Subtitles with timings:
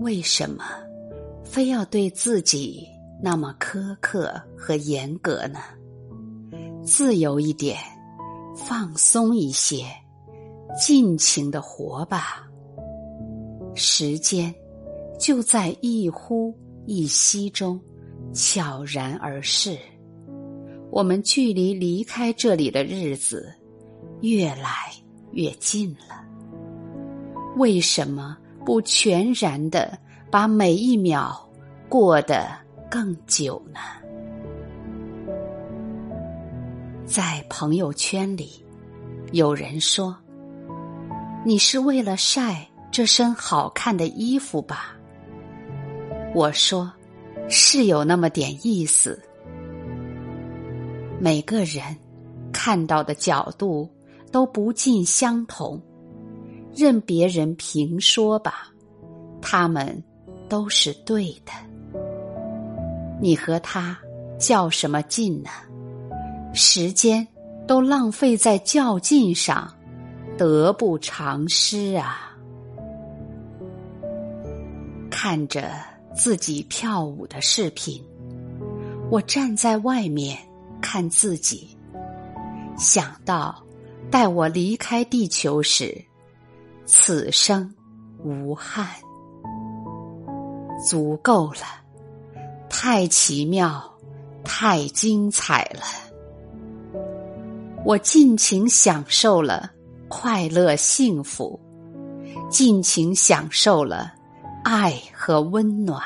[0.00, 0.64] 为什么
[1.44, 2.86] 非要对自己
[3.20, 5.58] 那么苛刻和严格呢？
[6.84, 7.76] 自由一点，
[8.56, 9.84] 放松一些，
[10.78, 12.48] 尽情的活吧。
[13.74, 14.54] 时间
[15.18, 16.56] 就在一呼
[16.86, 17.80] 一吸中
[18.32, 19.76] 悄然而逝，
[20.90, 23.52] 我们距离离开这里的日子
[24.20, 24.92] 越来
[25.32, 26.24] 越近了。
[27.56, 29.98] 为什么不全然的
[30.30, 31.48] 把每一秒
[31.88, 32.48] 过得
[32.90, 33.80] 更久呢？
[37.06, 38.64] 在朋友圈里，
[39.32, 40.16] 有人说
[41.44, 44.96] ：“你是为了晒。”这身好看的衣服吧，
[46.34, 46.90] 我说，
[47.46, 49.22] 是有那么点意思。
[51.20, 51.82] 每个人
[52.50, 53.88] 看到的角度
[54.32, 55.80] 都不尽相同，
[56.74, 58.68] 任别人评说吧，
[59.40, 60.02] 他们
[60.48, 61.52] 都是对的。
[63.20, 63.98] 你和他
[64.38, 65.50] 较什么劲呢？
[66.54, 67.26] 时间
[67.66, 69.72] 都浪费在较劲上，
[70.36, 72.36] 得不偿失啊！
[75.10, 75.70] 看着
[76.14, 78.02] 自己跳舞的视频，
[79.10, 80.38] 我站在外面
[80.80, 81.76] 看自己，
[82.78, 83.60] 想到
[84.10, 86.02] 待我离开地球时，
[86.90, 87.70] 此生
[88.24, 88.86] 无憾，
[90.88, 91.60] 足够了，
[92.70, 93.84] 太奇妙，
[94.42, 95.82] 太精彩了，
[97.84, 99.70] 我尽情享受了
[100.08, 101.60] 快乐幸福，
[102.48, 104.14] 尽情享受了。
[104.64, 106.02] 爱和温暖，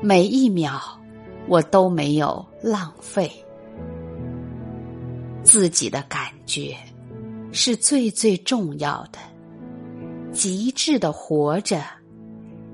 [0.00, 0.80] 每一秒
[1.48, 3.30] 我都没有浪费。
[5.42, 6.76] 自己的感觉
[7.50, 9.18] 是最最重要的，
[10.34, 11.80] 极致的活着，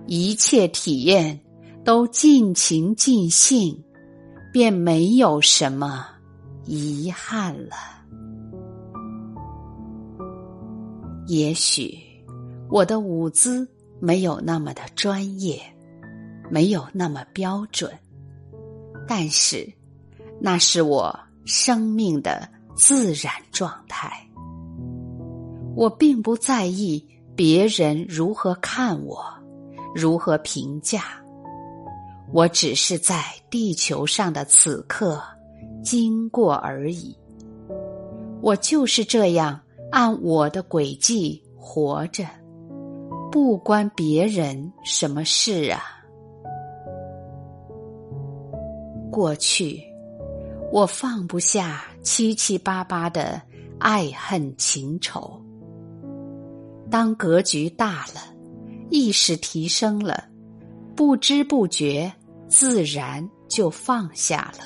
[0.06, 1.39] 一切体验
[1.84, 3.80] 都尽情尽兴，
[4.52, 6.07] 便没有什么
[6.64, 7.77] 遗憾了。
[11.29, 11.96] 也许
[12.68, 13.68] 我的舞姿。
[14.02, 15.61] 没有那么的专业，
[16.51, 17.92] 没有那么标准，
[19.07, 19.70] 但是
[20.40, 21.14] 那是我
[21.45, 24.27] 生命的自然状态。
[25.77, 27.07] 我并不在意
[27.42, 29.24] 别人如何看我，
[29.95, 31.05] 如何评价，
[32.34, 35.18] 我只是在地球上的此刻
[35.83, 37.17] 经过而已。
[38.42, 39.58] 我就是这样
[39.90, 42.27] 按我的轨迹活着。
[43.33, 45.80] 不关别人什么事啊！
[49.11, 49.83] 过去，
[50.70, 53.40] 我放不下七七八八的
[53.78, 55.42] 爱恨情仇。
[56.90, 58.34] 当格局大了，
[58.90, 60.24] 意识提升了，
[60.96, 62.12] 不知不觉，
[62.48, 64.64] 自然就放下了。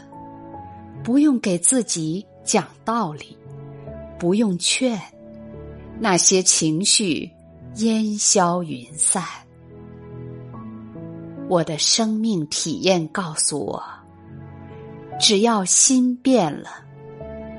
[1.02, 3.36] 不用给自己讲道理，
[4.18, 4.98] 不用劝
[6.00, 7.30] 那些情绪。
[7.78, 9.24] 烟消云散，
[11.48, 13.82] 我的生命体验告诉我：
[15.18, 16.70] 只要心变了，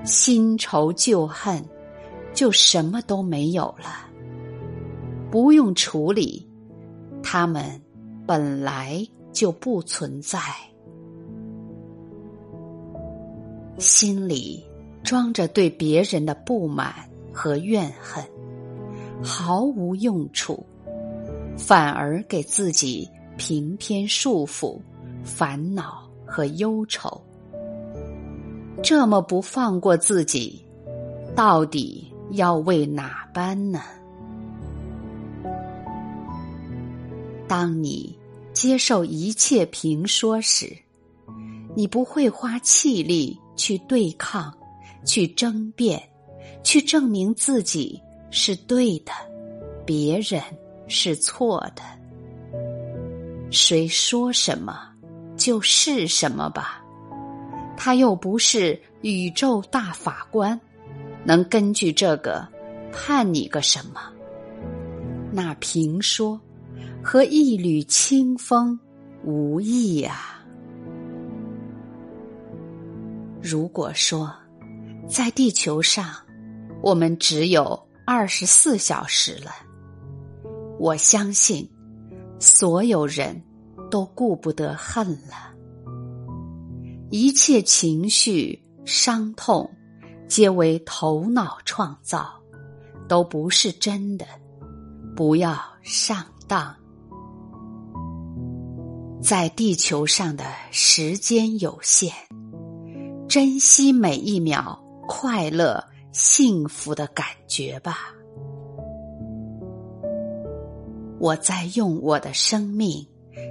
[0.05, 1.61] 新仇旧恨
[2.33, 4.04] 就什么都没有了，
[5.35, 6.47] 不用处理，
[7.21, 7.81] 他们
[8.25, 10.39] 本来就不存在。
[13.77, 14.65] 心里
[15.03, 16.93] 装着对别人的不满
[17.33, 18.23] 和怨恨。
[19.21, 20.65] 毫无用处，
[21.57, 24.79] 反而给自己平添束缚、
[25.21, 27.21] 烦恼和忧愁。
[28.81, 30.65] 这么不放过自己，
[31.35, 33.81] 到底要为哪般呢？
[37.47, 38.17] 当你
[38.53, 40.75] 接受一切评说时，
[41.75, 44.55] 你不会花气力去对抗、
[45.05, 46.01] 去争辩、
[46.63, 48.01] 去证明自己。
[48.37, 49.13] 是对的，
[49.85, 50.41] 别人
[50.89, 51.81] 是错的。
[53.49, 54.89] 谁说什么
[55.37, 56.83] 就是什么吧，
[57.77, 60.59] 他又不是宇宙大法官，
[61.23, 62.45] 能根据这个
[62.91, 64.01] 判你个什么？
[65.31, 66.37] 那评说
[67.07, 68.79] 和一缕清风
[69.23, 70.43] 无异呀。
[73.43, 74.33] 如果说
[75.07, 76.15] 在地球上，
[76.81, 77.79] 我们只有。
[78.07, 79.51] 二十四小时了，
[80.79, 81.67] 我相信
[82.39, 83.41] 所有人
[83.89, 85.51] 都顾不得恨了。
[87.09, 89.67] 一切情绪、伤痛，
[90.27, 92.39] 皆为头脑创造，
[93.07, 94.25] 都不是真的。
[95.15, 96.75] 不要上当。
[99.25, 102.11] 在地球上的时间有限，
[103.27, 108.13] 珍惜每一秒快乐、幸福的感觉吧。
[111.19, 113.03] 我在用我的生命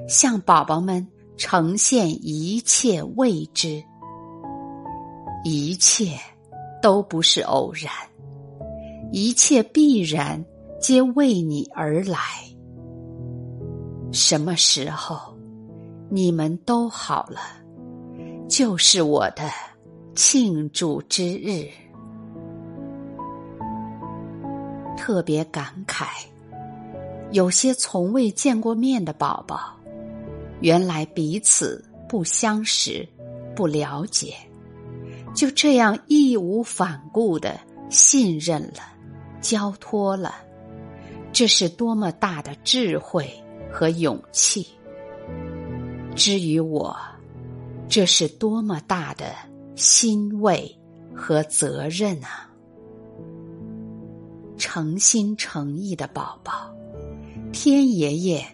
[0.09, 1.05] 向宝宝们
[1.37, 3.82] 呈现一切未知，
[5.43, 6.17] 一切
[6.81, 7.91] 都不是偶然，
[9.11, 10.41] 一切必然
[10.81, 12.17] 皆为你而来。
[14.12, 15.33] 什么时候
[16.14, 17.40] 你们都好了，
[18.49, 19.50] 就是我的
[20.14, 21.69] 庆祝之日。
[24.96, 26.06] 特别感慨。
[27.32, 29.75] 有些从未见过面的宝宝，
[30.61, 33.05] 原来彼此不相识、
[33.56, 34.37] 不了解，
[35.34, 37.58] 就这样义无反顾的
[37.90, 38.84] 信任了、
[39.40, 40.32] 交托了，
[41.32, 43.28] 这是多么大的智慧
[43.69, 44.64] 和勇气！
[46.14, 46.96] 至于我，
[47.88, 49.34] 这是多么大的
[49.75, 50.78] 欣慰
[51.14, 52.49] 和责任啊！
[54.56, 56.72] 诚心诚意的宝宝。
[57.52, 58.44] 天爷爷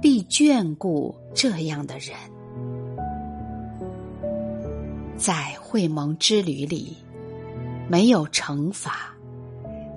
[0.00, 2.16] 必眷顾这样的人，
[5.16, 6.96] 在会盟之旅里，
[7.88, 9.14] 没有惩罚，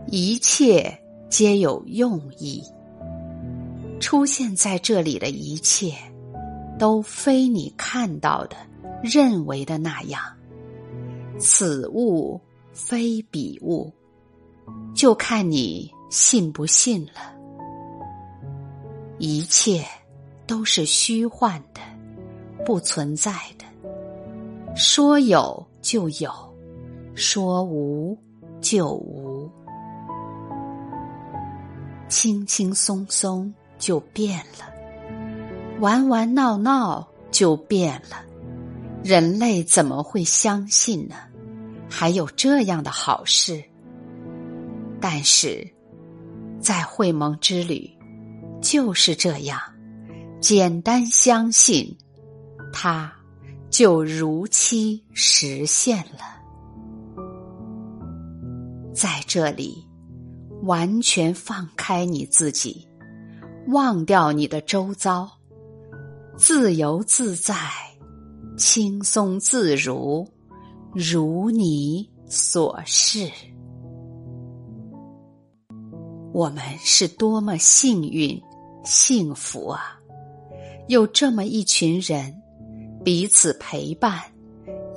[0.08, 2.64] 一切皆有用意。
[4.00, 5.94] 出现在这里的一切，
[6.82, 8.58] 都非你看到的、
[9.04, 10.20] 认为的那样。
[11.38, 12.42] 此物
[12.74, 13.94] 非彼物，
[14.96, 17.36] 就看你信不信了。
[19.20, 19.86] 一切
[20.48, 21.82] 都是虚幻的，
[22.66, 24.76] 不存在的。
[24.76, 26.32] 说有就有，
[27.14, 28.18] 说无
[28.60, 29.48] 就无，
[32.10, 34.71] 轻轻松松就变了，
[35.82, 38.18] 玩玩闹闹就变了。
[39.04, 41.16] 人类怎么会相信呢？
[41.90, 43.64] 还有这样的好事？
[45.02, 45.68] 但是，
[46.60, 47.90] 在会盟之旅。
[48.62, 49.60] 就是这样，
[50.40, 51.98] 简单相信，
[52.72, 53.12] 它
[53.72, 56.20] 就如期实现了。
[58.94, 59.84] 在这里，
[60.62, 62.88] 完全放开你自己，
[63.70, 65.28] 忘掉你的周遭，
[66.38, 67.56] 自由自在，
[68.58, 70.28] 轻松自如，
[70.94, 73.30] 如你所示。
[76.34, 78.42] 我们是多么幸运！
[78.84, 80.00] 幸福啊！
[80.88, 82.34] 有这么一群人，
[83.04, 84.20] 彼此陪伴，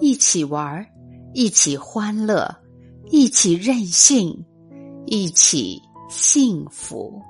[0.00, 0.86] 一起玩儿
[1.34, 2.48] 一起欢乐，
[3.10, 4.42] 一起任性，
[5.06, 7.20] 一起幸福。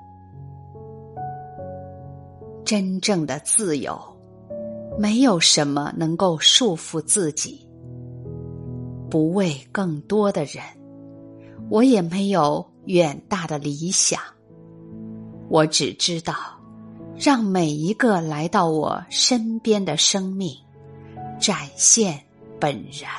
[2.65, 3.97] 真正的自由，
[4.99, 7.61] 没有什么能够束缚自己。
[9.09, 10.63] 不为更多的人，
[11.69, 14.19] 我也没有远大的理想。
[15.47, 16.33] 我只知道，
[17.15, 20.51] 让每一个来到我身边的生命
[21.39, 22.19] 展现
[22.59, 23.09] 本然，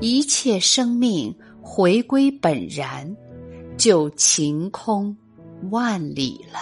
[0.00, 1.32] 一切生命
[1.62, 3.16] 回归本然，
[3.76, 5.16] 就晴空
[5.70, 6.58] 万里了。